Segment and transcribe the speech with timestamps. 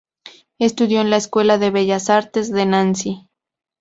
[0.57, 3.29] Estudió en la Escuela de Bellas Artes de Nancy.